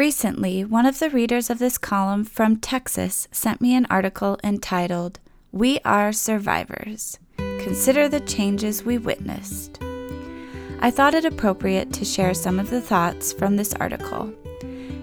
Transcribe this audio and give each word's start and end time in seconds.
Recently, 0.00 0.64
one 0.64 0.86
of 0.86 0.98
the 0.98 1.10
readers 1.10 1.50
of 1.50 1.58
this 1.58 1.76
column 1.76 2.24
from 2.24 2.56
Texas 2.56 3.28
sent 3.32 3.60
me 3.60 3.74
an 3.74 3.86
article 3.90 4.38
entitled, 4.42 5.20
We 5.52 5.78
Are 5.84 6.10
Survivors. 6.10 7.18
Consider 7.36 8.08
the 8.08 8.20
changes 8.20 8.82
we 8.82 8.96
witnessed. 8.96 9.78
I 10.80 10.90
thought 10.90 11.12
it 11.12 11.26
appropriate 11.26 11.92
to 11.92 12.06
share 12.06 12.32
some 12.32 12.58
of 12.58 12.70
the 12.70 12.80
thoughts 12.80 13.34
from 13.34 13.56
this 13.56 13.74
article. 13.74 14.32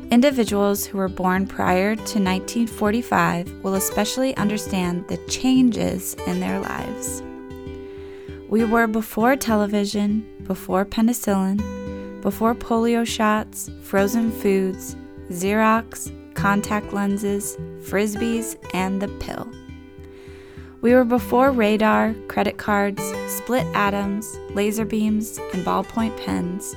Individuals 0.09 0.87
who 0.87 0.97
were 0.97 1.09
born 1.09 1.45
prior 1.45 1.93
to 1.93 2.01
1945 2.01 3.63
will 3.63 3.75
especially 3.75 4.35
understand 4.35 5.07
the 5.09 5.17
changes 5.27 6.15
in 6.25 6.39
their 6.39 6.59
lives. 6.59 7.21
We 8.49 8.63
were 8.63 8.87
before 8.87 9.35
television, 9.35 10.25
before 10.47 10.85
penicillin, 10.85 11.76
before 12.21 12.55
polio 12.55 13.05
shots, 13.05 13.69
frozen 13.83 14.31
foods, 14.31 14.95
Xerox, 15.29 16.11
contact 16.35 16.93
lenses, 16.93 17.57
frisbees, 17.81 18.57
and 18.73 19.01
the 19.01 19.07
pill. 19.19 19.47
We 20.81 20.93
were 20.93 21.05
before 21.05 21.51
radar, 21.51 22.13
credit 22.27 22.57
cards, 22.57 23.01
split 23.27 23.65
atoms, 23.75 24.37
laser 24.51 24.85
beams, 24.85 25.39
and 25.53 25.65
ballpoint 25.65 26.23
pens, 26.23 26.75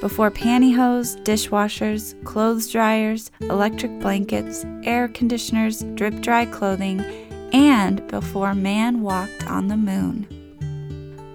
before 0.00 0.30
pantyhose, 0.30 1.22
dishwashers, 1.24 2.22
clothes 2.24 2.70
dryers, 2.70 3.30
electric 3.40 3.98
blankets, 4.00 4.64
air 4.84 5.08
conditioners, 5.08 5.82
drip 5.94 6.20
dry 6.20 6.46
clothing, 6.46 7.00
and 7.52 8.06
before 8.08 8.54
man 8.54 9.02
walked 9.02 9.46
on 9.46 9.68
the 9.68 9.76
moon. 9.76 10.39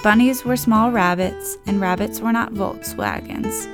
Bunnies 0.05 0.45
were 0.45 0.55
small 0.55 0.91
rabbits, 0.91 1.57
and 1.65 1.81
rabbits 1.81 2.21
were 2.21 2.31
not 2.31 2.53
Volkswagens. 2.53 3.65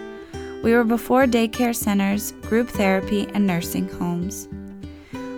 We 0.64 0.72
were 0.72 0.86
before 0.86 1.26
daycare 1.26 1.76
centers, 1.76 2.32
group 2.44 2.70
therapy, 2.70 3.28
and 3.34 3.46
nursing 3.46 3.90
homes. 3.90 4.48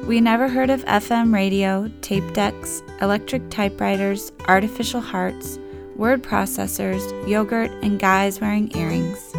We 0.05 0.21
never 0.21 0.47
heard 0.47 0.69
of 0.69 0.85
FM 0.85 1.33
radio, 1.33 1.89
tape 2.01 2.31
decks, 2.35 2.83
electric 3.01 3.49
typewriters, 3.49 4.31
artificial 4.47 5.01
hearts, 5.01 5.57
word 5.95 6.21
processors, 6.21 7.01
yogurt, 7.27 7.71
and 7.81 7.99
guys 7.99 8.39
wearing 8.39 8.71
earrings. 8.77 9.33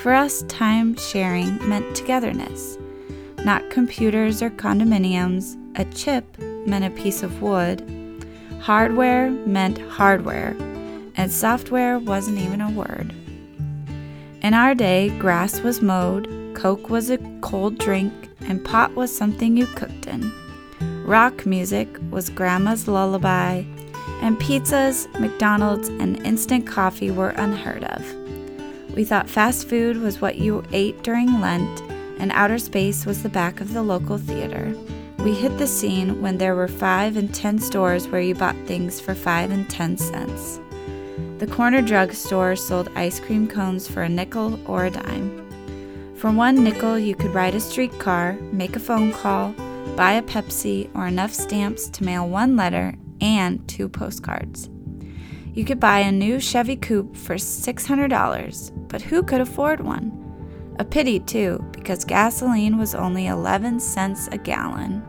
For 0.00 0.12
us, 0.12 0.42
time 0.42 0.96
sharing 0.96 1.58
meant 1.68 1.96
togetherness, 1.96 2.78
not 3.38 3.68
computers 3.70 4.42
or 4.42 4.50
condominiums. 4.50 5.56
A 5.74 5.84
chip 5.86 6.38
meant 6.38 6.84
a 6.84 6.90
piece 6.90 7.24
of 7.24 7.42
wood. 7.42 7.97
Hardware 8.60 9.30
meant 9.30 9.78
hardware, 9.78 10.56
and 11.16 11.32
software 11.32 11.98
wasn't 11.98 12.38
even 12.38 12.60
a 12.60 12.70
word. 12.70 13.14
In 14.42 14.54
our 14.54 14.74
day, 14.74 15.10
grass 15.18 15.60
was 15.60 15.80
mowed, 15.80 16.28
Coke 16.54 16.90
was 16.90 17.08
a 17.08 17.18
cold 17.40 17.78
drink, 17.78 18.12
and 18.40 18.64
pot 18.64 18.94
was 18.94 19.16
something 19.16 19.56
you 19.56 19.66
cooked 19.66 20.06
in. 20.06 20.32
Rock 21.04 21.46
music 21.46 21.88
was 22.10 22.30
grandma's 22.30 22.88
lullaby, 22.88 23.64
and 24.20 24.38
pizzas, 24.38 25.08
McDonald's, 25.18 25.88
and 25.88 26.24
instant 26.26 26.66
coffee 26.66 27.10
were 27.10 27.30
unheard 27.30 27.84
of. 27.84 28.94
We 28.94 29.04
thought 29.04 29.30
fast 29.30 29.68
food 29.68 29.98
was 29.98 30.20
what 30.20 30.36
you 30.36 30.64
ate 30.72 31.02
during 31.02 31.40
Lent, 31.40 31.80
and 32.18 32.32
outer 32.32 32.58
space 32.58 33.06
was 33.06 33.22
the 33.22 33.28
back 33.28 33.60
of 33.60 33.72
the 33.72 33.82
local 33.82 34.18
theater. 34.18 34.74
We 35.18 35.34
hit 35.34 35.58
the 35.58 35.66
scene 35.66 36.22
when 36.22 36.38
there 36.38 36.54
were 36.54 36.68
five 36.68 37.16
and 37.16 37.34
ten 37.34 37.58
stores 37.58 38.06
where 38.06 38.20
you 38.20 38.36
bought 38.36 38.56
things 38.66 39.00
for 39.00 39.16
five 39.16 39.50
and 39.50 39.68
ten 39.68 39.96
cents. 39.96 40.60
The 41.38 41.46
corner 41.48 41.82
drugstore 41.82 42.54
sold 42.54 42.88
ice 42.94 43.18
cream 43.18 43.48
cones 43.48 43.88
for 43.88 44.02
a 44.02 44.08
nickel 44.08 44.60
or 44.64 44.86
a 44.86 44.90
dime. 44.90 45.44
For 46.16 46.30
one 46.30 46.62
nickel, 46.62 46.98
you 46.98 47.16
could 47.16 47.34
ride 47.34 47.56
a 47.56 47.60
streetcar, 47.60 48.34
make 48.52 48.76
a 48.76 48.80
phone 48.80 49.12
call, 49.12 49.52
buy 49.96 50.12
a 50.12 50.22
Pepsi, 50.22 50.88
or 50.94 51.08
enough 51.08 51.32
stamps 51.32 51.88
to 51.90 52.04
mail 52.04 52.28
one 52.28 52.56
letter 52.56 52.94
and 53.20 53.66
two 53.68 53.88
postcards. 53.88 54.70
You 55.52 55.64
could 55.64 55.80
buy 55.80 55.98
a 55.98 56.12
new 56.12 56.38
Chevy 56.38 56.76
Coupe 56.76 57.16
for 57.16 57.34
$600, 57.34 58.88
but 58.88 59.02
who 59.02 59.24
could 59.24 59.40
afford 59.40 59.80
one? 59.80 60.12
A 60.78 60.84
pity, 60.84 61.18
too, 61.18 61.64
because 61.88 62.04
gasoline 62.04 62.76
was 62.76 62.94
only 62.94 63.28
11 63.28 63.80
cents 63.80 64.28
a 64.30 64.36
gallon. 64.36 65.02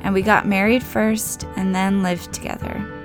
And 0.00 0.14
we 0.14 0.22
got 0.22 0.46
married 0.46 0.82
first 0.82 1.44
and 1.56 1.74
then 1.74 2.02
lived 2.02 2.32
together 2.32 2.98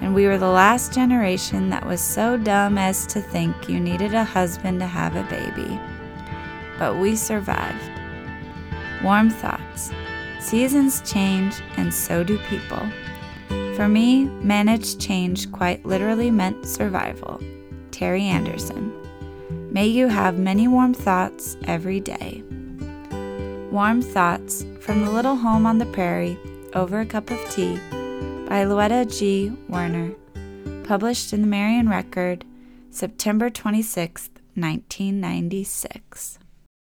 and 0.00 0.14
we 0.14 0.26
were 0.26 0.38
the 0.38 0.48
last 0.48 0.92
generation 0.92 1.70
that 1.70 1.84
was 1.84 2.00
so 2.00 2.36
dumb 2.36 2.78
as 2.78 3.06
to 3.06 3.20
think 3.20 3.68
you 3.68 3.80
needed 3.80 4.14
a 4.14 4.24
husband 4.24 4.80
to 4.80 4.86
have 4.86 5.16
a 5.16 5.24
baby. 5.24 5.78
But 6.78 6.96
we 6.96 7.16
survived. 7.16 7.90
Warm 9.02 9.30
thoughts. 9.30 9.90
Seasons 10.40 11.02
change, 11.10 11.60
and 11.76 11.92
so 11.92 12.22
do 12.22 12.38
people. 12.48 12.86
For 13.74 13.88
me, 13.88 14.24
managed 14.24 15.00
change 15.00 15.50
quite 15.50 15.84
literally 15.84 16.30
meant 16.30 16.64
survival. 16.64 17.40
Terry 17.90 18.24
Anderson. 18.24 18.92
May 19.70 19.86
you 19.86 20.08
have 20.08 20.38
many 20.38 20.66
warm 20.66 20.94
thoughts 20.94 21.58
every 21.64 22.00
day. 22.00 22.42
Warm 23.70 24.00
Thoughts 24.00 24.64
from 24.80 25.04
the 25.04 25.10
Little 25.10 25.36
Home 25.36 25.66
on 25.66 25.76
the 25.76 25.84
Prairie 25.84 26.38
over 26.72 27.00
a 27.00 27.06
cup 27.06 27.30
of 27.30 27.38
tea 27.50 27.76
by 28.48 28.64
Louetta 28.64 29.04
G. 29.04 29.52
Werner, 29.68 30.12
published 30.84 31.34
in 31.34 31.42
the 31.42 31.46
Marion 31.46 31.86
Record, 31.86 32.46
September 32.90 33.50
26, 33.50 34.30
1996. 34.54 36.38